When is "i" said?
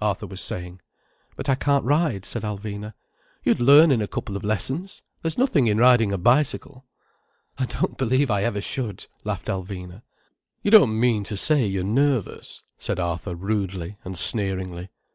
1.50-1.54, 7.58-7.66, 8.30-8.42